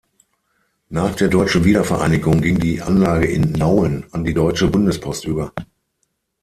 [0.89, 5.53] Nach der deutschen Wiedervereinigung ging die Anlage in Nauen an die Deutsche Bundespost über.